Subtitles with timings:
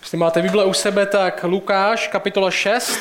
[0.00, 2.98] Jestli máte Bible u sebe, tak Lukáš, kapitola 6.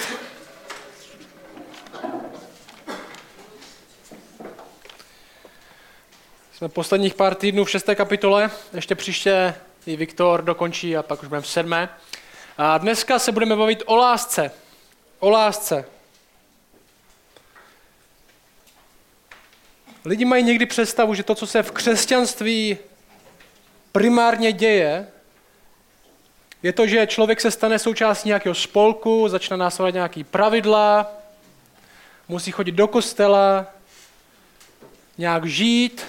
[6.54, 9.56] Jsme posledních pár týdnů v šesté kapitole, ještě příště
[9.86, 11.90] i Viktor dokončí a pak už budeme v sedmé.
[12.58, 14.52] A dneska se budeme bavit o lásce.
[15.20, 15.86] O lásce.
[20.06, 22.78] Lidi mají někdy představu, že to, co se v křesťanství
[23.92, 25.08] primárně děje,
[26.64, 31.12] je to, že člověk se stane součástí nějakého spolku, začne následovat nějaký pravidla,
[32.28, 33.66] musí chodit do kostela,
[35.18, 36.06] nějak žít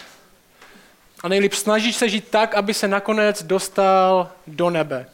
[1.22, 5.06] a nejlíp snaží se žít tak, aby se nakonec dostal do nebe.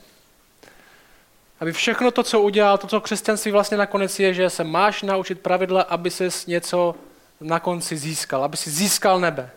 [1.61, 5.41] Aby všechno to, co udělal, to, co křesťanství vlastně nakonec je, že se máš naučit
[5.41, 6.95] pravidla, aby se něco
[7.41, 9.51] na konci získal, aby si získal nebe.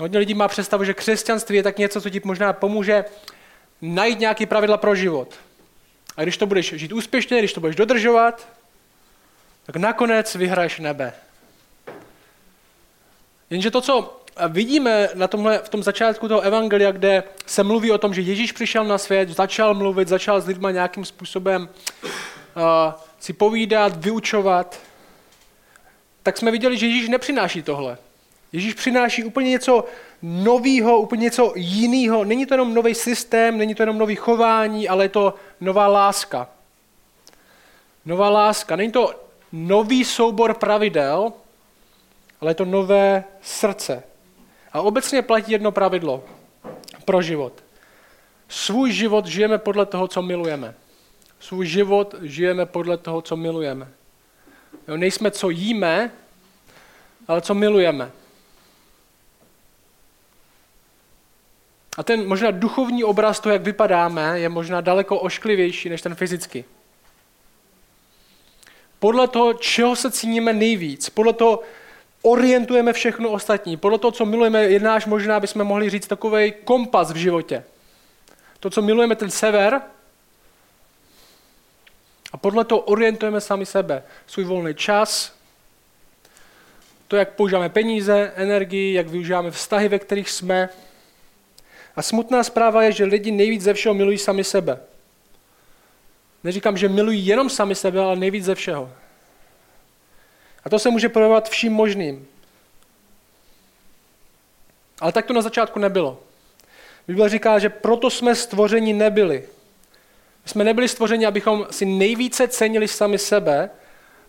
[0.00, 3.04] Hodně lidí má představu, že křesťanství je tak něco, co ti možná pomůže
[3.82, 5.34] najít nějaký pravidla pro život.
[6.16, 8.48] A když to budeš žít úspěšně, když to budeš dodržovat,
[9.66, 11.12] tak nakonec vyhraješ nebe.
[13.50, 17.98] Jenže to, co vidíme na tomhle, v tom začátku toho evangelia, kde se mluví o
[17.98, 21.68] tom, že Ježíš přišel na svět, začal mluvit, začal s lidmi nějakým způsobem
[22.02, 22.62] uh,
[23.20, 24.80] si povídat, vyučovat,
[26.22, 27.98] tak jsme viděli, že Ježíš nepřináší tohle.
[28.52, 29.84] Ježíš přináší úplně něco
[30.22, 32.24] nového, úplně něco jiného.
[32.24, 36.48] Není to jenom nový systém, není to jenom nový chování, ale je to nová láska.
[38.04, 38.76] Nová láska.
[38.76, 39.14] Není to
[39.52, 41.32] nový soubor pravidel,
[42.40, 44.02] ale je to nové srdce.
[44.72, 46.24] A obecně platí jedno pravidlo
[47.04, 47.64] pro život.
[48.48, 50.74] Svůj život žijeme podle toho, co milujeme.
[51.40, 53.88] Svůj život žijeme podle toho, co milujeme.
[54.88, 56.10] Jo, nejsme, co jíme,
[57.28, 58.10] ale co milujeme.
[61.96, 66.64] A ten možná duchovní obraz toho, jak vypadáme, je možná daleko ošklivější než ten fyzický.
[68.98, 71.62] Podle toho, čeho se cíníme nejvíc, podle toho
[72.22, 77.12] orientujeme všechno ostatní, podle toho, co milujeme, je náš možná, bychom mohli říct, takový kompas
[77.12, 77.64] v životě.
[78.60, 79.82] To, co milujeme, ten sever,
[82.32, 84.02] a podle toho orientujeme sami sebe.
[84.26, 85.34] Svůj volný čas,
[87.08, 90.68] to, jak používáme peníze, energii, jak využíváme vztahy, ve kterých jsme.
[91.96, 94.80] A smutná zpráva je, že lidi nejvíc ze všeho milují sami sebe.
[96.44, 98.92] Neříkám, že milují jenom sami sebe, ale nejvíc ze všeho.
[100.64, 102.26] A to se může projevovat vším možným.
[105.00, 106.22] Ale tak to na začátku nebylo.
[107.08, 109.44] Bible říká, že proto jsme stvořeni nebyli.
[110.44, 113.70] My jsme nebyli stvořeni, abychom si nejvíce cenili sami sebe,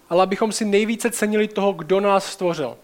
[0.09, 2.77] ale abychom si nejvíce cenili toho, kdo nás stvořil.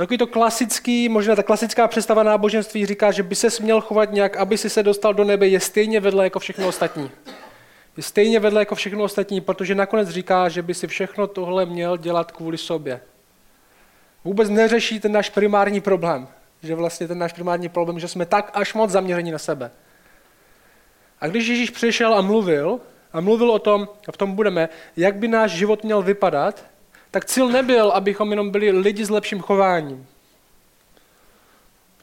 [0.00, 4.36] Takový to klasický, možná ta klasická představa náboženství říká, že by se směl chovat nějak,
[4.36, 7.10] aby si se dostal do nebe, je stejně vedle jako všechno ostatní.
[7.96, 11.96] Je stejně vedle jako všechno ostatní, protože nakonec říká, že by si všechno tohle měl
[11.96, 13.00] dělat kvůli sobě.
[14.24, 16.28] Vůbec neřeší ten náš primární problém.
[16.62, 19.70] Že vlastně ten náš primární problém, že jsme tak až moc zaměření na sebe.
[21.20, 22.80] A když Ježíš přišel a mluvil,
[23.12, 26.64] a mluvil o tom, a v tom budeme, jak by náš život měl vypadat,
[27.10, 30.06] tak cíl nebyl, abychom jenom byli lidi s lepším chováním.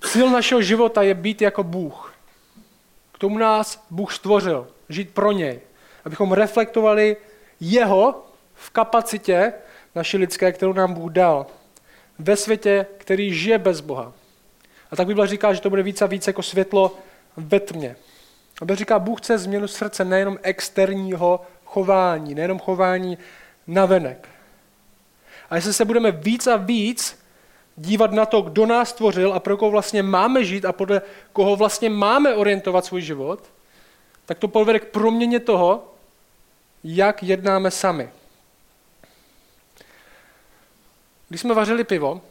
[0.01, 2.13] Cíl našeho života je být jako Bůh.
[3.11, 5.59] K tomu nás Bůh stvořil, žít pro něj.
[6.05, 7.17] Abychom reflektovali
[7.59, 9.53] jeho v kapacitě
[9.95, 11.45] naší lidské, kterou nám Bůh dal.
[12.19, 14.13] Ve světě, který žije bez Boha.
[14.91, 16.97] A tak Bible říká, že to bude více a více jako světlo
[17.37, 17.95] ve tmě.
[18.61, 23.17] A říká, Bůh chce změnu srdce nejenom externího chování, nejenom chování
[23.67, 24.29] navenek.
[25.49, 27.19] A jestli se budeme víc a víc
[27.75, 31.01] dívat na to, kdo nás stvořil a pro koho vlastně máme žít a podle
[31.33, 33.43] koho vlastně máme orientovat svůj život,
[34.25, 35.93] tak to povede k proměně toho,
[36.83, 38.09] jak jednáme sami.
[41.29, 42.21] Když jsme vařili pivo,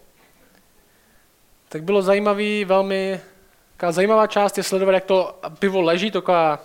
[1.68, 3.20] tak bylo zajímavý velmi
[3.90, 6.60] zajímavá část je sledovat, jak to pivo leží, taková,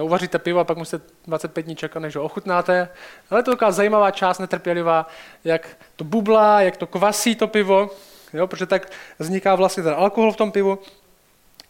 [0.00, 2.88] uvaříte pivo a pak musíte 25 dní čekat, než ho ochutnáte.
[3.30, 5.06] Ale to je taková zajímavá část, netrpělivá,
[5.44, 7.90] jak to bublá, jak to kvasí to pivo,
[8.32, 10.78] jo, protože tak vzniká vlastně ten alkohol v tom pivu.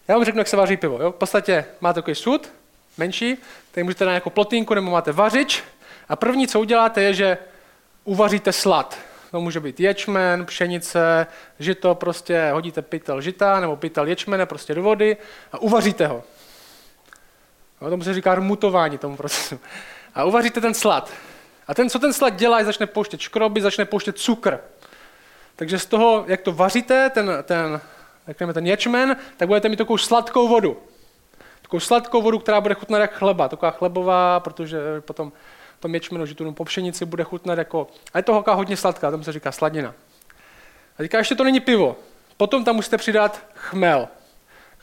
[0.08, 1.02] Já vám řeknu, jak se vaří pivo.
[1.02, 1.10] Jo.
[1.12, 2.52] V podstatě máte takový sud,
[2.98, 3.38] menší,
[3.70, 5.62] tady můžete na nějakou plotínku nebo máte vařič
[6.08, 7.38] a první, co uděláte, je, že
[8.04, 8.98] uvaříte slad.
[9.30, 11.26] To může být ječmen, pšenice,
[11.58, 15.16] žito, prostě hodíte pytel žita nebo pytel ječmene prostě do vody
[15.52, 16.25] a uvaříte ho.
[17.82, 19.61] No, tomu se říká rmutování tomu procesu.
[20.14, 21.11] A uvaříte ten slad.
[21.69, 24.58] A ten, co ten slad dělá, začne pouštět škroby, začne pouštět cukr.
[25.56, 27.81] Takže z toho, jak to vaříte, ten, ten,
[28.26, 30.82] jak ten ječmen, tak budete mít takovou sladkou vodu.
[31.62, 35.32] takovou sladkou vodu, která bude chutnat jak chleba, taková chlebová, protože potom
[35.81, 39.11] to ječmeno, že tu po pšenici bude chutnat jako, a je to hoká hodně sladká,
[39.11, 39.94] tam se říká sladina.
[40.99, 41.96] A říká, ještě to není pivo.
[42.37, 44.08] Potom tam musíte přidat chmel.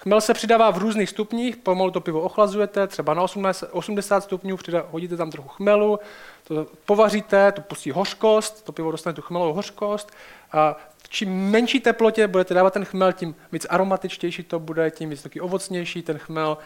[0.02, 3.26] Chmel se přidává v různých stupních, pomalu to pivo ochlazujete, třeba na
[3.72, 6.00] 80 stupňů, přidá, hodíte tam trochu chmelu,
[6.44, 10.12] to povaříte, to pustí hořkost, to pivo dostane tu chmelovou hořkost
[10.52, 10.76] a
[11.10, 15.42] čím menší teplotě budete dávat ten chmel, tím víc aromatičtější to bude, tím víc taky
[15.42, 16.58] ovocnější ten chmel,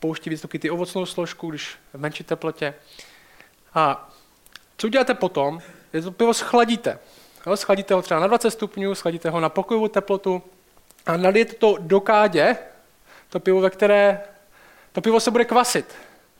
[0.00, 2.74] pouští víc taky ty ovocnou složku, když v menší teplotě.
[3.74, 4.10] A
[4.76, 5.60] co uděláte potom,
[5.92, 6.98] je to pivo schladíte.
[7.46, 10.42] Jo, schladíte ho třeba na 20 stupňů, schladíte ho na pokojovou teplotu
[11.06, 12.56] a nalijete to do kádě,
[13.28, 14.20] to pivo, ve které
[14.92, 15.94] to pivo se bude kvasit,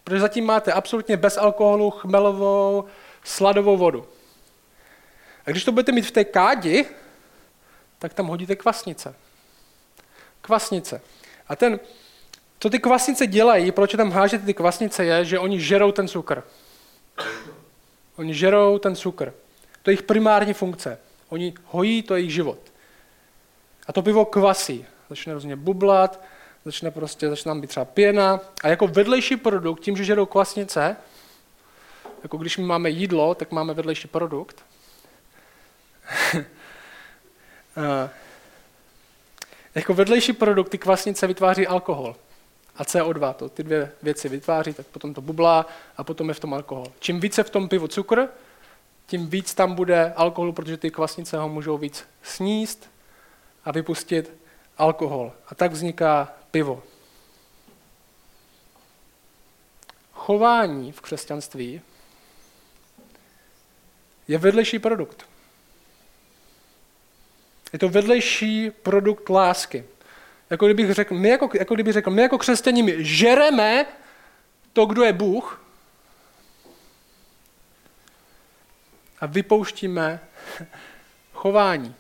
[0.04, 2.84] protože zatím máte absolutně bez alkoholu chmelovou,
[3.24, 4.06] sladovou vodu.
[5.46, 6.86] A když to budete mít v té kádi,
[7.98, 9.14] tak tam hodíte kvasnice.
[10.40, 11.00] Kvasnice.
[11.48, 11.80] A ten,
[12.58, 16.42] co ty kvasnice dělají, proč tam hážete ty kvasnice, je, že oni žerou ten cukr.
[18.16, 19.34] Oni žerou ten cukr.
[19.82, 20.98] To je jejich primární funkce.
[21.28, 22.58] Oni hojí, to je jejich život.
[23.86, 24.86] A to pivo kvasí.
[25.10, 26.20] Začne různě bublat,
[26.64, 28.40] začne prostě, začne tam být třeba pěna.
[28.62, 30.96] A jako vedlejší produkt, tím, že žerou kvasnice,
[32.22, 34.64] jako když my máme jídlo, tak máme vedlejší produkt.
[37.76, 38.10] a
[39.74, 42.16] jako vedlejší produkt ty kvasnice vytváří alkohol
[42.76, 43.34] a CO2.
[43.34, 45.66] To ty dvě věci vytváří, tak potom to bublá
[45.96, 46.86] a potom je v tom alkohol.
[46.98, 48.28] Čím více v tom pivu cukr,
[49.06, 52.93] tím víc tam bude alkoholu, protože ty kvasnice ho můžou víc sníst
[53.64, 54.32] a vypustit
[54.78, 55.32] alkohol.
[55.48, 56.82] A tak vzniká pivo.
[60.12, 61.80] Chování v křesťanství
[64.28, 65.26] je vedlejší produkt.
[67.72, 69.84] Je to vedlejší produkt lásky.
[70.50, 73.86] Jako kdybych řekl, my jako, jako kdybych řekl, my jako křesťaní my žereme
[74.72, 75.64] to, kdo je Bůh
[79.20, 80.20] a vypouštíme
[81.32, 81.94] chování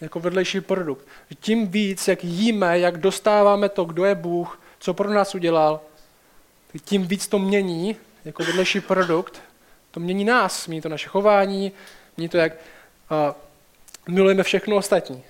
[0.00, 1.06] jako vedlejší produkt.
[1.40, 5.80] Tím víc, jak jíme, jak dostáváme to, kdo je Bůh, co pro nás udělal,
[6.84, 9.42] tím víc to mění jako vedlejší produkt.
[9.90, 11.72] To mění nás, mění to naše chování,
[12.16, 13.34] mění to, jak uh,
[14.14, 15.22] milujeme všechno ostatní.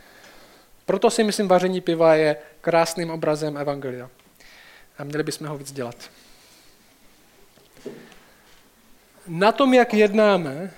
[0.87, 4.11] Proto si myslím, vaření piva je krásným obrazem Evangelia.
[4.99, 5.97] A měli bychom ho víc dělat.
[9.27, 10.75] Na tom, jak jednáme,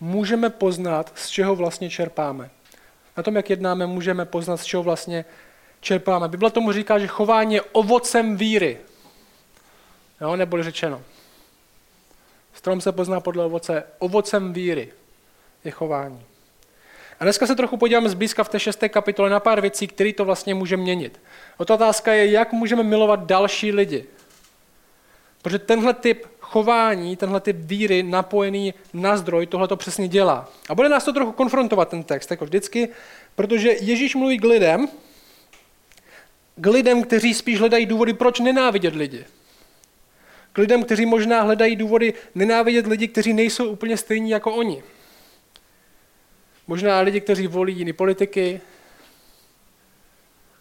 [0.00, 2.50] můžeme poznat, z čeho vlastně čerpáme.
[3.18, 5.24] Na tom, jak jednáme, můžeme poznat, z čeho vlastně
[5.80, 6.28] čerpáme.
[6.28, 8.78] Bible tomu říká, že chování je ovocem víry.
[10.20, 11.02] Jo, nebude řečeno.
[12.54, 13.84] Strom se pozná podle ovoce.
[13.98, 14.92] Ovocem víry
[15.64, 16.22] je chování.
[17.20, 20.24] A dneska se trochu podíváme zblízka v té šesté kapitole na pár věcí, které to
[20.24, 21.20] vlastně může měnit.
[21.56, 24.04] Otázka je, jak můžeme milovat další lidi.
[25.42, 30.48] Protože tenhle typ chování, tenhle typ víry napojený na zdroj, tohle to přesně dělá.
[30.68, 32.88] A bude nás to trochu konfrontovat ten text, jako vždycky,
[33.34, 34.88] protože Ježíš mluví k lidem,
[36.56, 39.24] k lidem, kteří spíš hledají důvody, proč nenávidět lidi.
[40.52, 44.82] K lidem, kteří možná hledají důvody nenávidět lidi, kteří nejsou úplně stejní jako oni.
[46.66, 48.60] Možná lidi, kteří volí jiné politiky,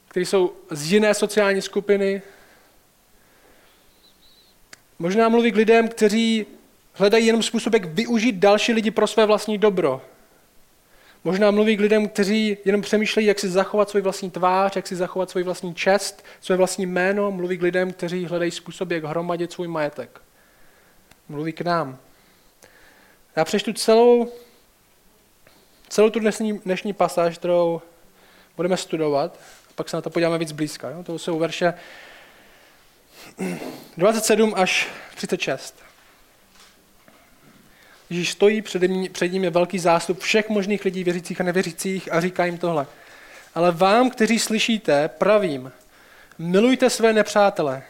[0.07, 2.21] kteří jsou z jiné sociální skupiny.
[4.99, 6.45] Možná mluví k lidem, kteří
[6.93, 10.01] hledají jenom způsob, jak využít další lidi pro své vlastní dobro.
[11.23, 14.95] Možná mluví k lidem, kteří jenom přemýšlejí, jak si zachovat svůj vlastní tvář, jak si
[14.95, 17.31] zachovat svůj vlastní čest, své vlastní jméno.
[17.31, 20.21] Mluví k lidem, kteří hledají způsob, jak hromadit svůj majetek.
[21.29, 21.97] Mluví k nám.
[23.35, 24.31] Já přečtu celou
[25.89, 27.81] celou tu dnešní, dnešní pasáž, kterou
[28.55, 29.39] budeme studovat,
[29.69, 30.89] a pak se na to podíváme víc blízka.
[30.89, 31.03] Jo?
[31.03, 31.73] To jsou verše
[33.97, 35.75] 27 až 36.
[38.09, 42.13] Ježíš stojí, před ním, před ním je velký zástup všech možných lidí, věřících a nevěřících
[42.13, 42.87] a říká jim tohle.
[43.55, 45.71] Ale vám, kteří slyšíte, pravím,
[46.37, 47.83] milujte své nepřátele,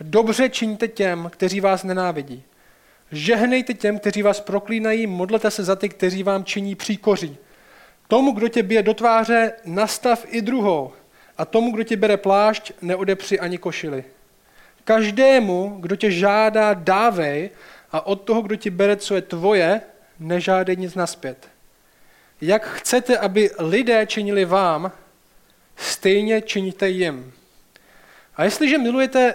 [0.00, 2.42] dobře čiňte těm, kteří vás nenávidí.
[3.12, 7.36] Žehnejte těm, kteří vás proklínají, modlete se za ty, kteří vám činí příkoří.
[8.08, 10.92] Tomu, kdo tě bije do tváře, nastav i druhou.
[11.38, 14.04] A tomu, kdo tě bere plášť, neodepři ani košily.
[14.84, 17.50] Každému, kdo tě žádá, dávej
[17.92, 19.80] a od toho, kdo ti bere, co je tvoje,
[20.18, 21.48] nežádej nic naspět.
[22.40, 24.92] Jak chcete, aby lidé činili vám,
[25.76, 27.32] stejně činíte jim.
[28.36, 29.34] A jestliže milujete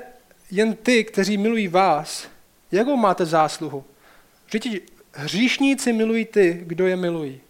[0.51, 2.27] jen ty, kteří milují vás,
[2.71, 3.83] Jakou máte zásluhu?
[4.45, 4.81] Vždyť
[5.13, 7.41] hříšníci milují ty, kdo je milují.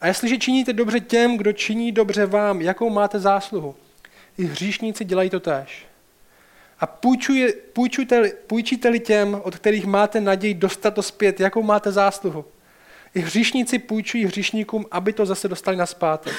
[0.00, 3.74] A jestliže činíte dobře těm, kdo činí dobře vám, jakou máte zásluhu?
[4.38, 5.86] i hříšníci dělají to též.
[6.80, 6.86] A
[7.72, 12.44] půjčujte, půjčíte-li těm, od kterých máte naději dostat to zpět, jakou máte zásluhu.
[13.14, 16.34] I hříšníci půjčují hříšníkům, aby to zase dostali na zpátek.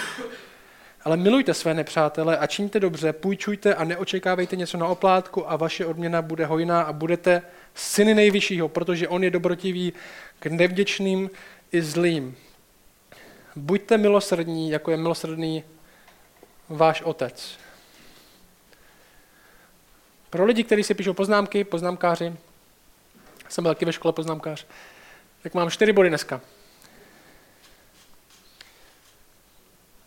[1.04, 5.86] Ale milujte své nepřátele a čiňte dobře, půjčujte a neočekávejte něco na oplátku a vaše
[5.86, 7.42] odměna bude hojná a budete
[7.76, 9.94] syny nejvyššího, protože on je dobrotivý
[10.40, 11.30] k nevděčným
[11.72, 12.38] i zlým.
[13.56, 15.64] Buďte milosrdní, jako je milosrdný
[16.70, 17.58] váš otec.
[20.30, 22.34] Pro lidi, kteří si píšou poznámky, poznámkáři,
[23.50, 24.66] jsem byl taky ve škole poznámkář,
[25.44, 26.42] tak mám čtyři body dneska.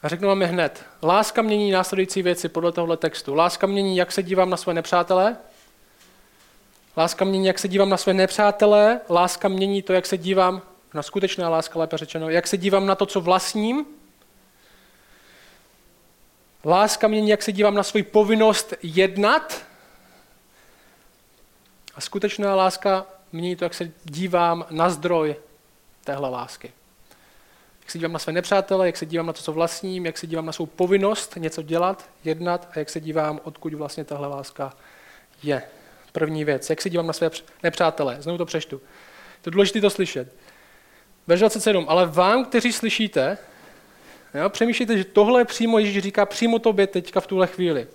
[0.03, 0.85] A řeknu vám je hned.
[1.03, 3.35] Láska mění následující věci podle tohoto textu.
[3.35, 5.37] Láska mění, jak se dívám na své nepřátelé.
[6.97, 9.01] Láska mění, jak se dívám na své nepřátelé.
[9.11, 10.63] Láska mění to, jak se dívám
[10.95, 13.87] na skutečná láska, lépe řečeno, jak se dívám na to, co vlastním.
[16.65, 19.67] Láska mění, jak se dívám na svou povinnost jednat.
[21.95, 25.37] A skutečná láska mění to, jak se dívám na zdroj
[26.05, 26.73] téhle lásky.
[27.81, 30.27] Jak se dívám na své nepřátele, jak se dívám na to, co vlastním, jak se
[30.27, 34.73] dívám na svou povinnost něco dělat, jednat a jak se dívám, odkud vlastně tahle láska
[35.43, 35.63] je.
[36.13, 37.31] První věc, jak se dívám na své
[37.63, 38.17] nepřátele.
[38.21, 38.79] Znovu to přeštu.
[39.43, 40.35] To je důležité to slyšet.
[41.27, 41.85] Verš 27.
[41.89, 43.39] Ale vám, kteří slyšíte,
[44.35, 47.87] jo, přemýšlíte, že tohle přímo Ježíš říká přímo tobě teďka v tuhle chvíli.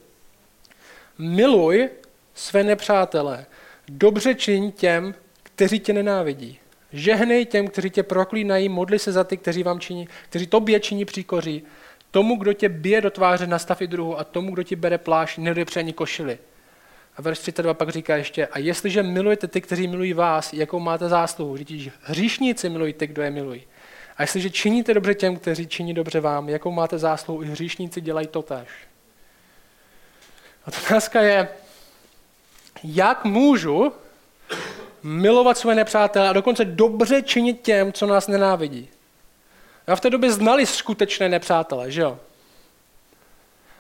[1.17, 1.89] Miluj
[2.33, 3.45] své nepřátele.
[3.89, 6.60] Dobře čiň těm, kteří tě nenávidí.
[6.94, 11.06] Žehnej těm, kteří tě proklínají, modli se za ty, kteří, vám činí, kteří tobě činí
[11.06, 11.63] příkoří.
[12.12, 15.38] Tomu, kdo tě bije do tváře, nastav i druhu a tomu, kdo ti bere plášť,
[15.38, 16.38] nedej ani košily.
[17.17, 21.10] A verš 32 pak říká ještě, a jestliže milujete ty, kteří milují vás, jakou máte
[21.10, 23.63] zásluhu, že hříšníci milují ty, kdo je milují.
[24.17, 28.27] A jestliže činíte dobře těm, kteří činí dobře vám, jakou máte zásluhu, i hříšníci dělají
[28.27, 28.67] to tež.
[30.65, 31.48] A otázka je,
[32.84, 33.93] jak můžu
[35.03, 38.89] milovat své nepřátele a dokonce dobře činit těm, co nás nenávidí.
[39.88, 42.19] A v té době znali skutečné nepřátele, že jo?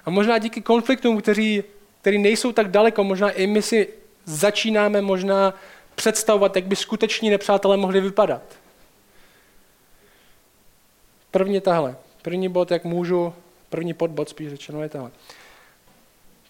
[0.05, 1.63] A možná díky konfliktům, kteří,
[2.01, 3.87] který nejsou tak daleko, možná i my si
[4.25, 5.53] začínáme možná
[5.95, 8.41] představovat, jak by skuteční nepřátelé mohli vypadat.
[11.31, 11.95] První tahle.
[12.21, 13.33] První bod, jak můžu,
[13.69, 15.11] první podbod spíš řečeno je tahle.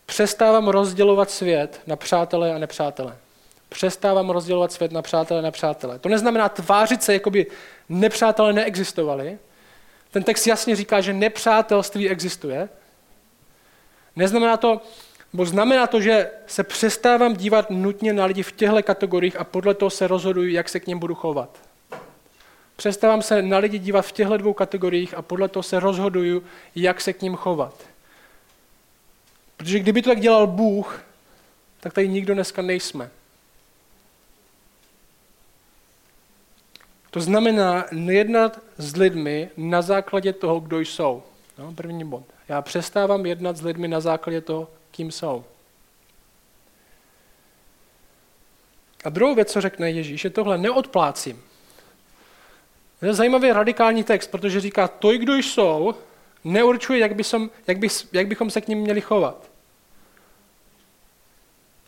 [0.09, 3.17] Přestávám rozdělovat svět na přátelé a nepřátelé.
[3.69, 5.99] Přestávám rozdělovat svět na přátelé a nepřátelé.
[5.99, 7.47] To neznamená tvářit se, jako by
[7.89, 9.37] nepřátelé neexistovali.
[10.11, 12.69] Ten text jasně říká, že nepřátelství existuje.
[14.15, 14.81] Neznamená to,
[15.33, 19.73] bo znamená to, že se přestávám dívat nutně na lidi v těchto kategoriích a podle
[19.73, 21.49] toho se rozhoduji, jak se k něm budu chovat.
[22.75, 26.43] Přestávám se na lidi dívat v těchto dvou kategoriích a podle toho se rozhoduju,
[26.75, 27.73] jak se k ním chovat.
[29.57, 31.01] Protože kdyby to tak dělal Bůh,
[31.79, 33.09] tak tady nikdo dneska nejsme.
[37.11, 41.23] To znamená nejednat s lidmi na základě toho, kdo jsou.
[41.57, 42.23] No, první bod.
[42.49, 45.45] Já přestávám jednat s lidmi na základě toho, kým jsou.
[49.03, 51.43] A druhou věc, co řekne Ježíš, je tohle, neodplácím.
[52.99, 55.95] To je zajímavý radikální text, protože říká, to, kdo jsou,
[56.47, 59.49] neurčuje, jak, bychom, jak, by, jak bychom se k ním měli chovat.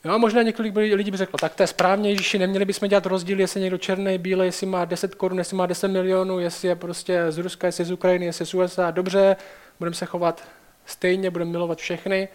[0.06, 3.06] Jo, a možná několik lidí by řeklo, tak to je správně, Ježíši, neměli bychom dělat
[3.06, 6.75] rozdíl, jestli někdo černý, bílý, jestli má 10 korun, jestli má 10 milionů, jestli je
[6.75, 9.36] prostě z Ruska, jestli je z Ukrajiny, jestli je z USA, dobře,
[9.80, 10.44] budeme se chovat
[10.86, 12.28] stejně, budeme milovat všechny.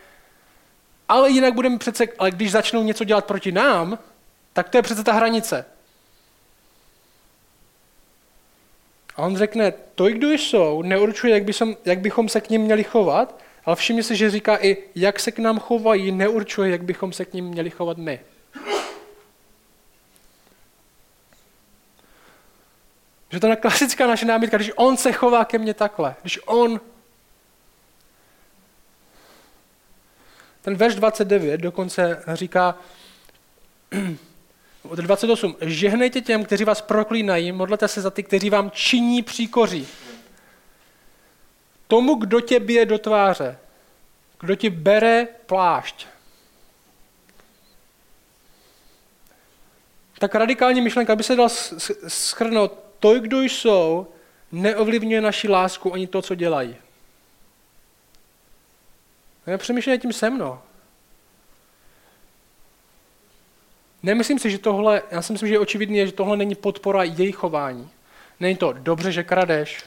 [1.09, 3.99] Ale jinak budeme přece, ale když začnou něco dělat proti nám,
[4.53, 5.65] tak to je přece ta hranice.
[9.17, 12.85] A on řekne, to, kdo jsou, neurčuje, jak, bychom, jak bychom se k ním měli
[12.85, 17.13] chovat, ale všimni si, že říká i, jak se k nám chovají, neurčuje, jak bychom
[17.13, 18.21] se k ním měli chovat my.
[23.31, 26.81] Že to je klasická naše námitka, když on se chová ke mně takhle, když on
[30.65, 32.79] Ten verš 29 dokonce říká,
[34.85, 39.89] 28, žehnejte těm, kteří vás proklínají, modlete se za ty, kteří vám činí příkoří
[41.87, 43.59] tomu, kdo tě bije do tváře,
[44.41, 46.07] kdo ti bere plášť.
[50.19, 51.49] Tak radikální myšlenka, aby se dal
[52.09, 54.07] schrnout, to, kdo jsou,
[54.53, 56.77] neovlivňuje naši lásku ani to, co dělají.
[59.59, 60.59] Přemýšlej tím se mnou.
[64.05, 67.37] Nemyslím si, že tohle, já si myslím, že je očividné, že tohle není podpora jejich
[67.37, 67.91] chování.
[68.41, 69.85] Není to dobře, že kradeš,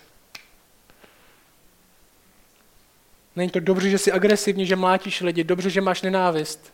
[3.38, 6.74] Není to dobře, že jsi agresivní, že mlátíš lidi, dobře, že máš nenávist.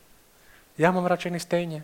[0.77, 1.83] Já mám radši stejně.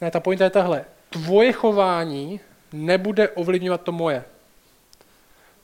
[0.00, 0.84] Ne, ta pointa je tahle.
[1.10, 2.40] Tvoje chování
[2.72, 4.24] nebude ovlivňovat to moje.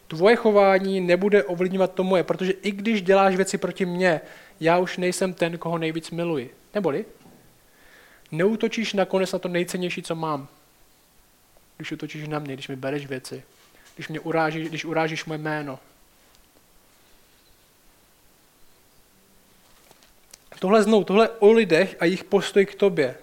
[0.08, 4.20] Tvoje chování nebude ovlivňovat to moje, protože i když děláš věci proti mně,
[4.60, 6.54] já už nejsem ten, koho nejvíc miluji.
[6.76, 7.04] Neboli?
[8.32, 10.48] Neutočíš nakonec na to nejcennější, co mám.
[11.76, 13.42] Když utočíš na mě, když mi bereš věci,
[13.94, 15.78] když mě urážíš, když urážíš moje jméno.
[20.58, 23.14] Tohle znovu, tohle o lidech a jejich postoj k tobě.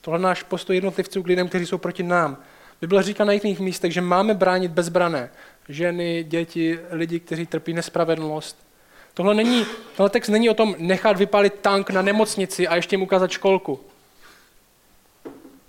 [0.00, 2.42] Tohle náš postoj jednotlivců k lidem, kteří jsou proti nám.
[2.80, 5.30] Bible říká na jiných místech, že máme bránit bezbrané.
[5.68, 8.63] Ženy, děti, lidi, kteří trpí nespravedlnost.
[9.14, 9.66] Tohle, není,
[9.96, 13.80] tohle text není o tom nechat vypálit tank na nemocnici a ještě jim ukázat školku.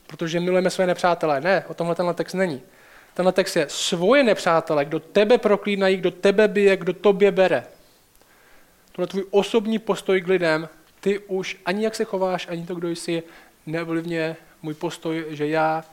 [0.07, 1.41] Protože milujeme své nepřátelé.
[1.41, 2.61] Ne, o tomhle tenhle text není.
[3.13, 7.63] Tenhle text je svoje nepřátelé, kdo tebe proklínají, kdo tebe bije, kdo tobě bere.
[8.91, 12.89] Tohle tvůj osobní postoj k lidem, ty už ani jak se chováš, ani to, kdo
[12.89, 13.23] jsi,
[13.65, 15.83] neovlivňuje můj postoj, že já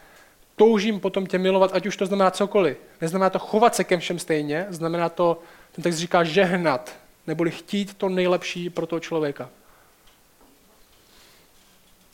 [0.57, 2.77] toužím potom tě milovat, ať už to znamená cokoliv.
[3.01, 5.43] Neznamená to chovat se ke všem stejně, znamená to,
[5.73, 9.51] ten text říká žehnat, neboli chtít to nejlepší pro toho člověka.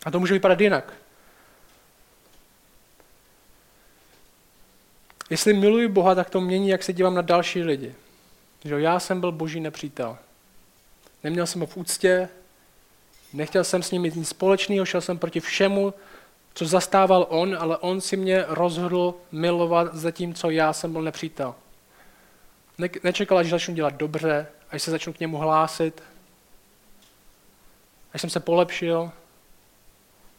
[0.04, 0.92] A to může vypadat jinak.
[5.30, 7.94] Jestli miluji Boha, tak to mění, jak se dívám na další lidi.
[8.64, 10.18] Že já jsem byl boží nepřítel.
[11.24, 12.28] Neměl jsem ho v úctě,
[13.32, 15.94] nechtěl jsem s ním mít nic společného, šel jsem proti všemu,
[16.54, 21.02] co zastával on, ale on si mě rozhodl milovat za tím, co já jsem byl
[21.02, 21.54] nepřítel.
[22.78, 26.02] Ne- nečekal, až začnu dělat dobře, až se začnu k němu hlásit,
[28.12, 29.10] až jsem se polepšil.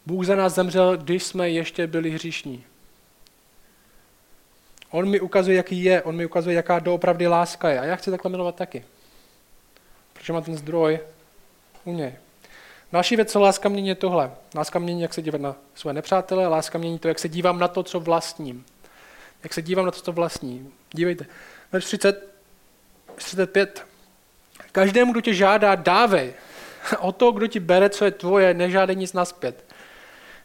[0.06, 2.64] Bůh za nás zemřel, když jsme ještě byli hříšní.
[4.90, 7.80] On mi ukazuje, jaký je, on mi ukazuje, jaká doopravdy láska je.
[7.80, 8.84] A já chci takhle milovat taky.
[10.12, 11.00] Protože mám ten zdroj
[11.84, 12.14] u něj.
[12.92, 14.30] Další věc, co láska mění, je tohle.
[14.54, 17.68] Láska mění, jak se dívat na své nepřátele, láska mění to, jak se dívám na
[17.68, 18.64] to, co vlastním.
[19.42, 20.72] Jak se dívám na to, co vlastním.
[20.92, 21.26] Dívejte.
[21.72, 22.34] Verš 30,
[23.16, 23.89] 35.
[24.72, 26.32] Každému, kdo tě žádá, dávej.
[26.98, 29.64] O to, kdo ti bere, co je tvoje, nežádej nic naspět.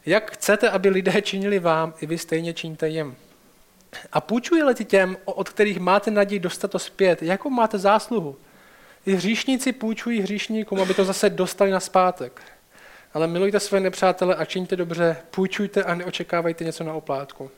[0.06, 3.16] Jak chcete, aby lidé činili vám, i vy stejně činíte jim.
[4.12, 8.36] A půjčuje ti těm, od kterých máte naději dostat to zpět, jakou máte zásluhu?
[9.06, 12.42] I hříšníci půjčují hříšníkům, aby to zase dostali na zpátek.
[13.14, 17.50] Ale milujte své nepřátele a čiňte dobře, půjčujte a neočekávejte něco na oplátku.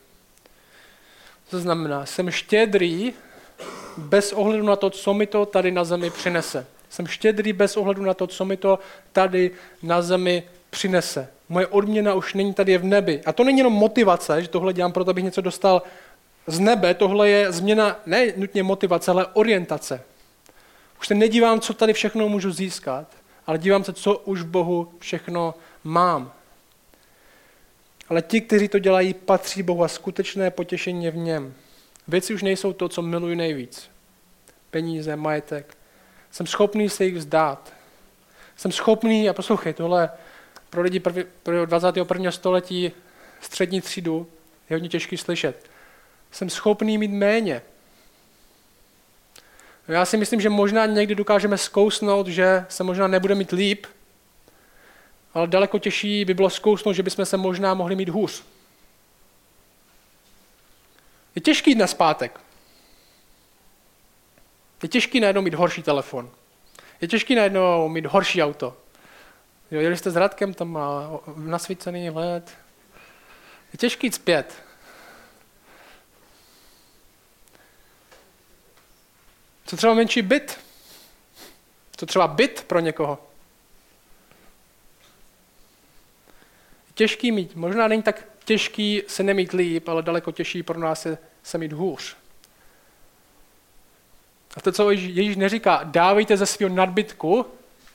[1.50, 3.12] To znamená, jsem štědrý
[3.98, 6.66] bez ohledu na to, co mi to tady na zemi přinese.
[6.90, 8.78] Jsem štědrý bez ohledu na to, co mi to
[9.12, 9.50] tady
[9.82, 11.28] na zemi přinese.
[11.48, 13.20] Moje odměna už není tady v nebi.
[13.26, 15.82] A to není jenom motivace, že tohle dělám proto, abych něco dostal
[16.46, 16.94] z nebe.
[16.94, 20.00] Tohle je změna ne nutně motivace, ale orientace.
[21.00, 23.06] Už se nedívám, co tady všechno můžu získat,
[23.46, 26.32] ale dívám se, co už v Bohu všechno mám.
[28.08, 31.54] Ale ti, kteří to dělají, patří Bohu a skutečné potěšení je v něm.
[32.08, 33.90] Věci už nejsou to, co miluji nejvíc.
[34.70, 35.76] Peníze, majetek.
[36.30, 37.72] Jsem schopný se jich vzdát.
[38.56, 40.10] Jsem schopný, a poslouchej, tohle
[40.70, 42.30] pro lidi prvi, pro 21.
[42.30, 42.92] století
[43.40, 44.26] střední třídu
[44.70, 45.70] je hodně těžký slyšet.
[46.30, 47.62] Jsem schopný mít méně.
[49.88, 53.86] Já si myslím, že možná někdy dokážeme zkousnout, že se možná nebude mít líp,
[55.34, 58.44] ale daleko těžší by bylo zkousnout, že bychom se možná mohli mít hůř.
[61.38, 62.40] Je těžký jít na zpátek.
[64.82, 66.30] Je těžký najednou mít horší telefon.
[67.00, 68.76] Je těžký najednou mít horší auto.
[69.70, 72.56] Jo, jeli jste s Radkem, tam má nasvícený let.
[73.72, 74.62] Je těžký jít zpět.
[79.66, 80.60] Co třeba menší byt?
[81.96, 83.18] Co třeba byt pro někoho?
[86.94, 87.54] Těžký mít.
[87.54, 91.18] Možná není tak těžký se nemít líp, ale daleko těžší pro nás je
[91.48, 92.16] se mít hůř.
[94.56, 97.46] A to, co Ježíš neříká, dávejte ze svého nadbytku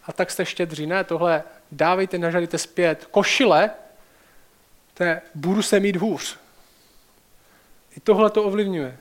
[0.04, 0.88] a tak jste štědří.
[0.88, 3.08] Ne, tohle dávejte, nežadejte zpět.
[3.12, 3.72] Košile,
[4.94, 6.38] to je, budu se mít hůř.
[7.98, 8.98] I tohle to ovlivňuje.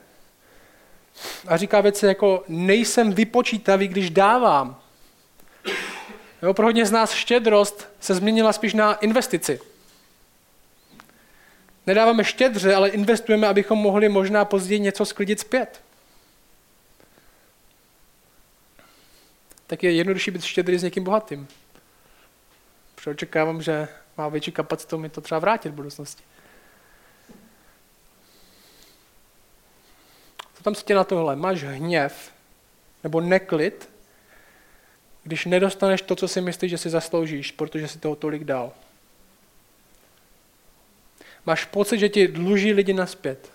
[1.47, 4.81] A říká věci jako, nejsem vypočítavý, když dávám.
[6.41, 9.59] Jo, pro hodně z nás štědrost se změnila spíš na investici.
[11.87, 15.81] Nedáváme štědře, ale investujeme, abychom mohli možná později něco sklidit zpět.
[19.67, 21.47] Tak je jednodušší být štědrý s někým bohatým.
[22.95, 26.23] Protože očekávám, že má větší kapacitu mi to třeba vrátit v budoucnosti.
[30.53, 31.35] Co tam se tě na tohle?
[31.35, 32.31] Máš hněv,
[33.03, 33.89] nebo neklid,
[35.23, 38.71] když nedostaneš to, co si myslíš, že si zasloužíš, protože si toho tolik dal.
[41.45, 43.51] Máš pocit, že ti dluží lidi naspět.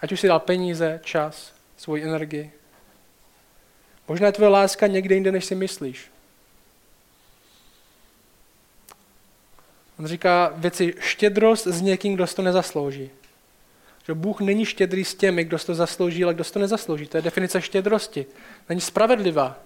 [0.00, 2.52] Ať už si dal peníze, čas, svoji energii.
[4.08, 6.10] Možná je tvoje láska někde jinde, než si myslíš.
[9.98, 13.10] On říká věci štědrost s někým, kdo to nezaslouží.
[14.06, 17.06] Že Bůh není štědrý s těmi, kdo to zaslouží, ale kdo to nezaslouží.
[17.06, 18.26] To je definice štědrosti.
[18.68, 19.56] Není spravedlivá.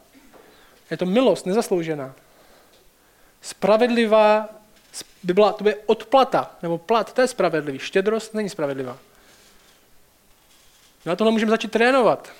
[0.90, 2.14] Je to milost, nezasloužená.
[3.42, 4.48] Spravedlivá
[5.22, 7.78] by byla, to by odplata, nebo plat, to je spravedlivý.
[7.78, 8.98] Štědrost není spravedlivá.
[11.06, 12.32] Na tohle můžeme začít trénovat.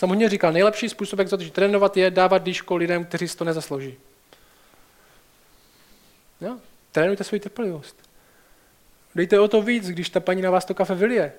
[0.00, 3.94] Hodně říkal, nejlepší způsob, jak začít trénovat, je dávat dýško lidem, kteří si to nezaslouží.
[6.40, 6.58] Jo?
[6.92, 7.96] Trénujte svou trpělivost.
[9.14, 11.32] Dejte o to víc, když ta paní na vás to kafe vylije.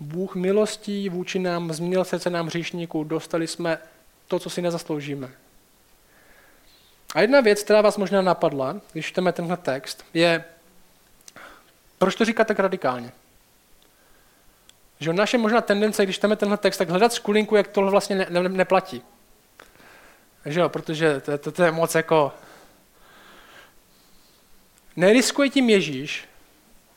[0.00, 3.78] Bůh milostí vůči nám změnil srdce nám hříšníků, dostali jsme
[4.28, 5.30] to, co si nezasloužíme.
[7.16, 10.44] A jedna věc, která vás možná napadla, když čteme tenhle text, je,
[11.98, 13.12] proč to říká tak radikálně?
[15.00, 18.26] Že naše možná tendence, když čteme tenhle text, tak hledat skulinku, jak tohle vlastně ne,
[18.30, 19.02] ne, neplatí.
[20.46, 22.32] Že jo, protože to, to, to je moc jako...
[24.96, 26.28] Neriskuje tím Ježíš,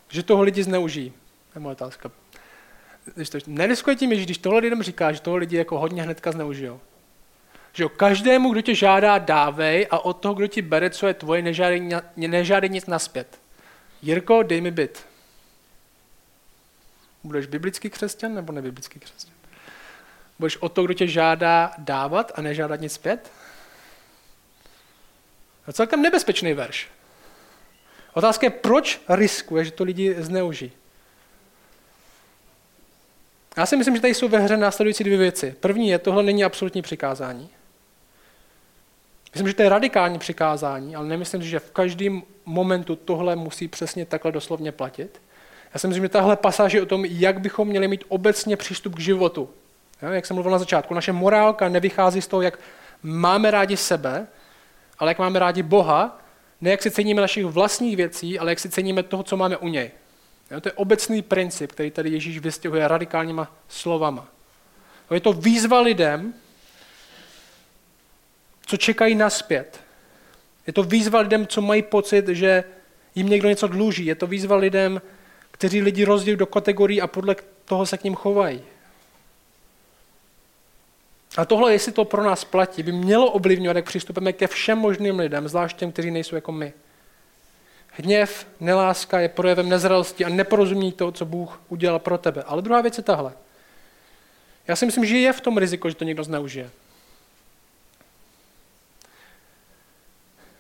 [0.10, 1.10] že toho lidi zneužijí.
[1.54, 2.12] To je moje otázka.
[3.48, 6.80] Neriskuje tím Ježíš, když tohle lidem říká, že toho lidi jako hodně hnedka zneužijou.
[7.80, 11.42] Že každému, kdo tě žádá, dávej a od toho, kdo ti bere, co je tvoje,
[11.42, 13.39] nežádej, nežádej nic naspět.
[14.02, 15.06] Jirko, dej mi byt.
[17.24, 19.34] Budeš biblický křesťan nebo nebiblický křesťan?
[20.39, 23.32] Budeš o to, kdo tě žádá dávat a nežádat nic zpět?
[25.68, 26.88] Je celkem nebezpečný verš.
[28.13, 30.72] Otázka je, proč riskuje, že to lidi zneužijí?
[33.58, 35.56] Já si myslím, že tady jsou ve hře následující dvě věci.
[35.60, 37.50] První je, tohle není absolutní přikázání.
[39.34, 44.06] Myslím, že to je radikální přikázání, ale nemyslím že v každém momentu tohle musí přesně
[44.06, 45.22] takhle doslovně platit.
[45.74, 48.96] Já si myslím, že tahle pasáž je o tom, jak bychom měli mít obecně přístup
[48.96, 49.50] k životu.
[50.12, 52.60] Jak jsem mluvil na začátku, naše morálka nevychází z toho, jak
[53.04, 54.28] máme rádi sebe,
[55.00, 56.22] ale jak máme rádi Boha,
[56.62, 59.68] ne jak si ceníme našich vlastních věcí, ale jak si ceníme toho, co máme u
[59.68, 59.92] něj.
[60.62, 64.28] To je obecný princip, který tady Ježíš vystěhuje radikálníma slovama.
[65.13, 66.34] Je to výzva lidem,
[68.70, 69.80] co čekají naspět.
[70.68, 72.64] Je to výzva lidem, co mají pocit, že
[73.16, 74.06] jim někdo něco dluží.
[74.06, 75.02] Je to výzva lidem,
[75.52, 78.62] kteří lidi rozdělí do kategorií a podle toho se k ním chovají.
[81.38, 85.20] A tohle, jestli to pro nás platí, by mělo ovlivňovat, jak přistupujeme ke všem možným
[85.20, 86.74] lidem, zvlášť těm, kteří nejsou jako my.
[87.92, 92.44] Hněv, neláska je projevem nezralosti a neporozumění toho, co Bůh udělal pro tebe.
[92.44, 93.34] Ale druhá věc je tahle.
[94.68, 96.70] Já si myslím, že je v tom riziko, že to někdo zneužije.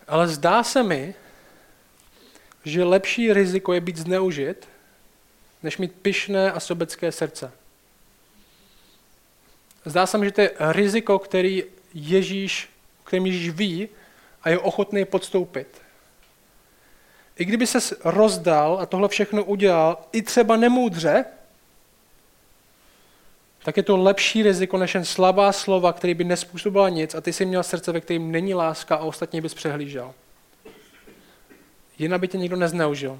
[0.09, 1.13] Ale zdá se mi,
[2.65, 4.67] že lepší riziko je být zneužit,
[5.63, 7.51] než mít pyšné a sobecké srdce.
[9.85, 12.69] Zdá se mi, že to je riziko, který Ježíš,
[13.03, 13.89] kterým Ježíš ví
[14.43, 15.81] a je ochotný podstoupit.
[17.37, 21.25] I kdyby se rozdal a tohle všechno udělal, i třeba nemoudře,
[23.63, 27.33] tak je to lepší riziko než jen slabá slova, který by nespůsobila nic a ty
[27.33, 30.13] jsi měl srdce, ve kterém není láska a ostatní bys přehlížel.
[31.99, 33.19] Jinak by tě nikdo nezneužil.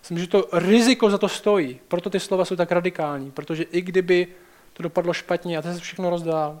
[0.00, 1.80] Myslím, že to riziko za to stojí.
[1.88, 3.30] Proto ty slova jsou tak radikální.
[3.30, 4.26] Protože i kdyby
[4.72, 6.60] to dopadlo špatně a ty se všechno rozdál,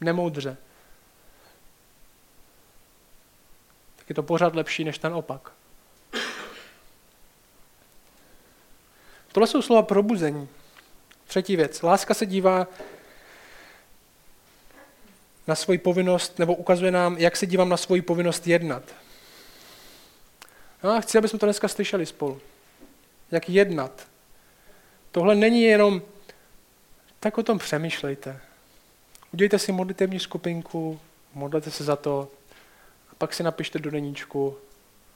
[0.00, 0.56] nemoudře,
[3.96, 5.52] tak je to pořád lepší než ten opak.
[9.32, 10.48] Tohle jsou slova probuzení.
[11.28, 11.82] Třetí věc.
[11.82, 12.66] Láska se dívá
[15.46, 18.82] na svoji povinnost, nebo ukazuje nám, jak se dívám na svoji povinnost jednat.
[20.82, 22.40] No a chci, aby jsme to dneska slyšeli spolu.
[23.30, 24.06] Jak jednat.
[25.10, 26.02] Tohle není jenom,
[27.20, 28.40] tak o tom přemýšlejte.
[29.32, 31.00] Udělejte si modlitevní skupinku,
[31.34, 32.28] modlete se za to,
[33.12, 34.56] a pak si napište do deníčku,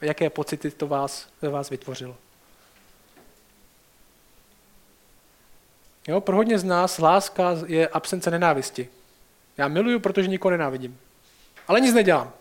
[0.00, 2.16] jaké pocity to vás, vás vytvořilo.
[6.08, 8.88] Jo, pro hodně z nás láska je absence nenávisti.
[9.56, 10.98] Já miluju, protože nikoho nenávidím.
[11.68, 12.32] Ale nic nedělám.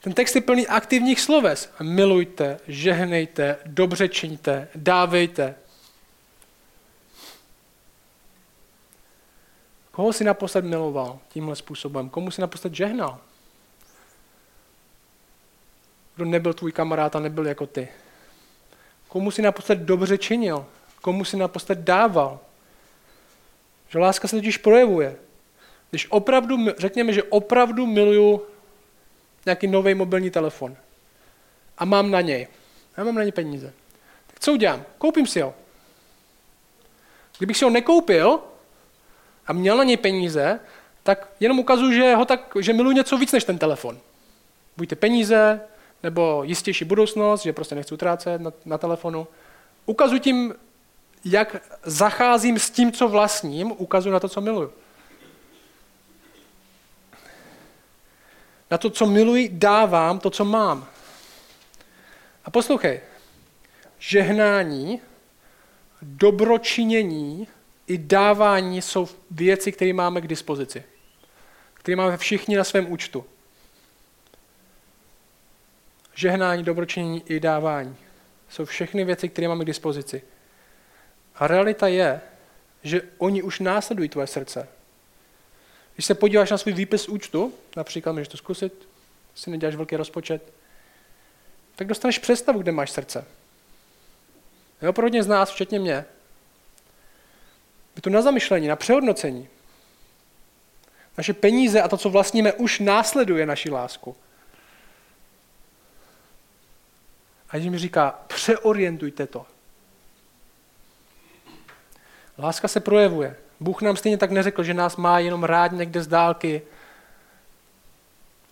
[0.00, 1.70] Ten text je plný aktivních sloves.
[1.82, 5.54] Milujte, žehnejte, dobře čiňte, dávejte.
[9.90, 12.08] Koho si naposled miloval tímhle způsobem?
[12.08, 13.20] Komu si naposled žehnal?
[16.16, 17.88] Kdo nebyl tvůj kamarád a nebyl jako ty?
[19.08, 20.66] komu si naposled dobře činil,
[21.06, 22.40] komu si naposled dával.
[23.88, 25.16] Že láska se totiž projevuje.
[25.90, 28.42] Když opravdu, řekněme, že opravdu miluju
[29.46, 30.76] nějaký nový mobilní telefon
[31.78, 32.46] a mám na něj,
[32.96, 33.72] já mám na něj peníze,
[34.26, 34.84] tak co udělám?
[34.98, 35.54] Koupím si ho.
[37.38, 38.40] Kdybych si ho nekoupil
[39.46, 40.60] a měl na něj peníze,
[41.02, 43.98] tak jenom ukazuju, že, ho tak, že miluji něco víc než ten telefon.
[44.76, 45.60] Buďte peníze,
[46.02, 49.26] nebo jistější budoucnost, že prostě nechci utrácet na, na telefonu.
[49.86, 50.54] Ukazuji tím,
[51.30, 54.72] jak zacházím s tím, co vlastním, ukazuji na to, co miluju.
[58.70, 60.86] Na to, co miluji, dávám to, co mám.
[62.44, 63.00] A poslouchej,
[63.98, 65.00] žehnání,
[66.02, 67.48] dobročinění
[67.86, 70.84] i dávání jsou věci, které máme k dispozici.
[71.74, 73.24] Které máme všichni na svém účtu.
[76.14, 77.96] Žehnání, dobročinění i dávání
[78.48, 80.22] jsou všechny věci, které máme k dispozici.
[81.36, 82.20] A realita je,
[82.82, 84.68] že oni už následují tvoje srdce.
[85.94, 88.88] Když se podíváš na svůj výpis účtu, například můžeš to zkusit,
[89.34, 90.52] si neděláš velký rozpočet,
[91.76, 93.24] tak dostaneš představu, kde máš srdce.
[94.82, 96.04] Jo, pro hodně z nás, včetně mě,
[97.96, 99.48] je to na zamyšlení, na přehodnocení.
[101.18, 104.16] Naše peníze a to, co vlastníme, už následuje naši lásku.
[107.48, 109.46] A Ježíš mi říká, přeorientujte to.
[112.38, 113.36] Láska se projevuje.
[113.60, 116.62] Bůh nám stejně tak neřekl, že nás má jenom rád někde z dálky.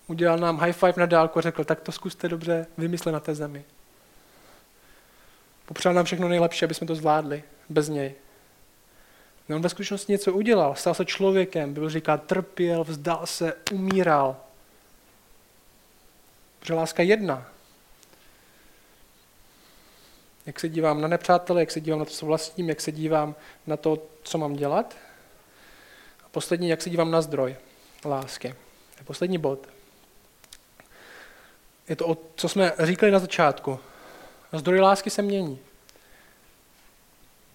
[0.07, 3.35] Udělal nám high five na dálku a řekl, tak to zkuste dobře vymyslet na té
[3.35, 3.65] zemi.
[5.67, 8.15] Popřál nám všechno nejlepší, aby jsme to zvládli bez něj.
[9.49, 14.37] No on ve skutečnosti něco udělal, stal se člověkem, byl říká, trpěl, vzdal se, umíral.
[16.61, 17.47] Protože láska jedna.
[20.47, 23.35] Jak se dívám na nepřátele, jak se dívám na to, co vlastním, jak se dívám
[23.67, 24.97] na to, co mám dělat.
[26.25, 27.57] A poslední, jak se dívám na zdroj
[28.05, 28.55] lásky.
[29.01, 29.69] A poslední bod.
[31.89, 33.79] Je to, co jsme říkali na začátku.
[34.53, 35.59] Zdroj lásky se mění.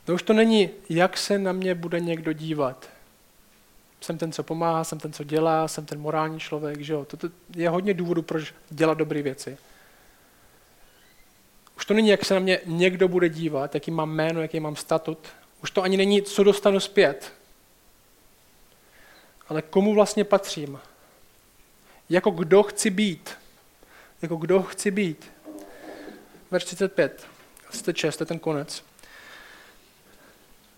[0.06, 2.90] To už to není, jak se na mě bude někdo dívat.
[4.02, 7.06] Jsem ten, co pomáhá, jsem ten, co dělá, jsem ten morální člověk, že jo.
[7.06, 9.58] To je hodně důvodů, proč dělat dobré věci.
[11.90, 15.18] To není, jak se na mě někdo bude dívat, jaký mám jméno, jaký mám statut.
[15.64, 17.34] Už to ani není, co dostanu zpět.
[19.48, 20.80] Ale komu vlastně patřím?
[22.10, 23.38] Jako kdo chci být?
[24.22, 25.32] Jako kdo chci být?
[26.52, 27.28] Verš 35,
[27.70, 28.84] 36, to je ten konec.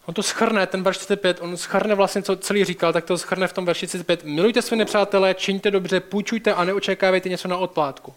[0.05, 3.47] On to schrne, ten verš 35, on schrne vlastně, co celý říkal, tak to schrne
[3.47, 4.23] v tom verši 35.
[4.23, 8.13] Milujte své nepřátelé, čiňte dobře, půjčujte a neočekávejte něco na odplátku.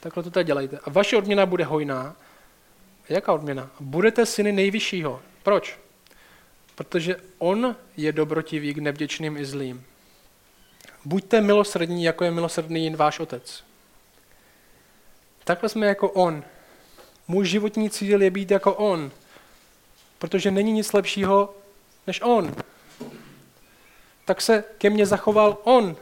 [0.00, 0.78] Takhle to tady dělejte.
[0.84, 2.16] A vaše odměna bude hojná.
[3.08, 3.70] Jaká odměna?
[3.80, 5.22] Budete syny nejvyššího.
[5.42, 5.78] Proč?
[6.74, 9.84] Protože on je dobrotivý k nevděčným i zlým.
[11.04, 13.64] Buďte milosrdní, jako je milosrdný váš otec.
[15.44, 16.44] Takhle jsme jako on.
[17.28, 19.10] Můj životní cíl je být jako on.
[20.18, 21.54] Protože není nic lepšího
[22.06, 22.54] než on.
[24.24, 25.96] Tak se ke mně zachoval on.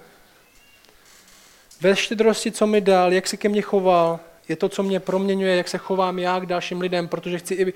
[1.85, 5.57] Ve štědrosti, co mi dal, jak se ke mně choval, je to, co mě proměňuje,
[5.57, 7.75] jak se chovám já k dalším lidem, protože chci,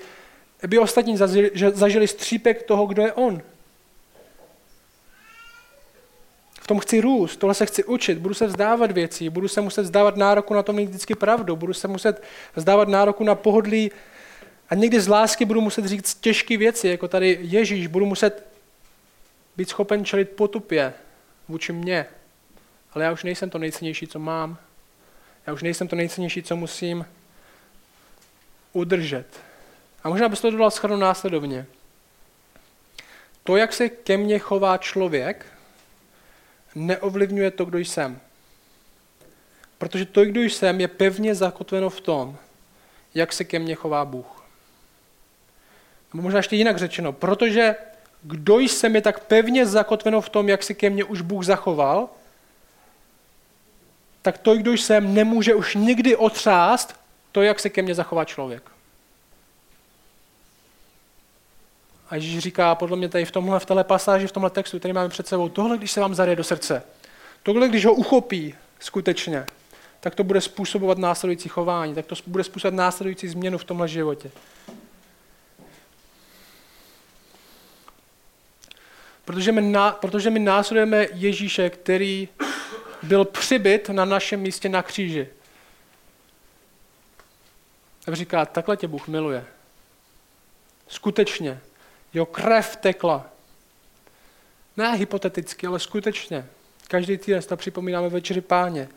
[0.63, 3.41] aby, ostatní zažili, zažili střípek toho, kdo je on.
[6.61, 9.81] V tom chci růst, tohle se chci učit, budu se vzdávat věcí, budu se muset
[9.81, 12.23] vzdávat nároku na to mít vždycky pravdu, budu se muset
[12.55, 13.91] vzdávat nároku na pohodlí
[14.69, 18.45] a někdy z lásky budu muset říct těžké věci, jako tady Ježíš, budu muset
[19.57, 20.93] být schopen čelit potupě
[21.47, 22.05] vůči mně,
[22.93, 24.57] ale já už nejsem to nejcennější, co mám.
[25.47, 27.05] Já už nejsem to nejcennější, co musím
[28.73, 29.39] udržet.
[30.03, 31.65] A možná bys to dodal schrnu následovně.
[33.43, 35.45] To, jak se ke mně chová člověk,
[36.75, 38.19] neovlivňuje to, kdo jsem.
[39.77, 42.37] Protože to, kdo jsem, je pevně zakotveno v tom,
[43.15, 44.43] jak se ke mně chová Bůh.
[46.13, 47.75] Nebo možná ještě jinak řečeno, protože
[48.23, 52.09] kdo jsem je tak pevně zakotveno v tom, jak se ke mně už Bůh zachoval,
[54.21, 56.99] tak to, kdo jsem, nemůže už nikdy otřást
[57.31, 58.71] to, jak se ke mně zachová člověk.
[62.09, 64.93] A Ježíš říká, podle mě tady v tomhle, v téhle pasáži, v tomhle textu, který
[64.93, 66.83] máme před sebou, tohle, když se vám zarie do srdce,
[67.43, 69.45] tohle, když ho uchopí skutečně,
[69.99, 74.31] tak to bude způsobovat následující chování, tak to bude způsobovat následující změnu v tomhle životě.
[79.25, 82.29] Protože my, na, protože my následujeme Ježíše, který
[83.03, 85.27] byl přibyt na našem místě na kříži.
[88.05, 89.45] tak říká, takhle tě Bůh miluje.
[90.87, 91.59] Skutečně.
[92.13, 93.25] Jo, krev tekla.
[94.77, 96.45] Ne hypoteticky, ale skutečně.
[96.87, 98.89] Každý týden to připomínáme večeři páně.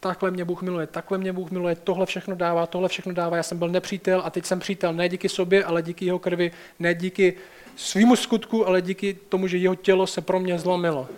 [0.00, 3.36] Takhle mě Bůh miluje, takhle mě Bůh miluje, tohle všechno dává, tohle všechno dává.
[3.36, 6.52] Já jsem byl nepřítel a teď jsem přítel ne díky sobě, ale díky jeho krvi,
[6.78, 7.34] ne díky
[7.76, 11.08] svýmu skutku, ale díky tomu, že jeho tělo se pro mě zlomilo.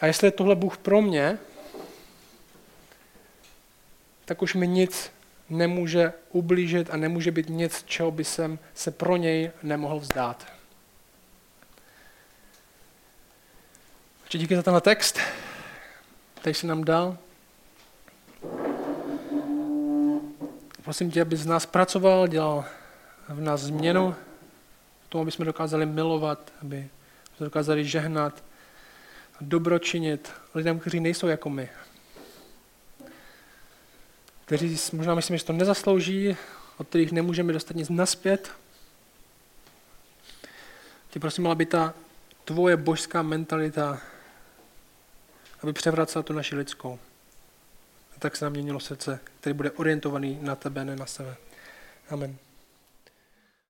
[0.00, 1.38] A jestli je tohle Bůh pro mě,
[4.24, 5.10] tak už mi nic
[5.50, 10.46] nemůže ublížit a nemůže být nic, čeho by jsem se pro něj nemohl vzdát.
[14.22, 15.18] Takže díky za tenhle text,
[16.34, 17.18] který jsi nám dal.
[20.82, 22.64] Prosím tě, aby z nás pracoval, dělal
[23.28, 24.14] v nás změnu,
[25.06, 26.88] k tomu, aby jsme dokázali milovat, aby
[27.36, 28.42] jsme dokázali žehnat,
[29.40, 31.68] dobročinit lidem, kteří nejsou jako my.
[34.44, 36.36] Kteří možná myslím, že to nezaslouží,
[36.76, 38.50] od kterých nemůžeme dostat nic naspět.
[41.10, 41.94] Tě prosím, aby ta
[42.44, 44.00] tvoje božská mentalita,
[45.62, 46.98] aby převracela tu naši lidskou.
[48.16, 51.36] A tak se nám měnilo srdce, který bude orientovaný na tebe, ne na sebe.
[52.10, 52.47] Amen.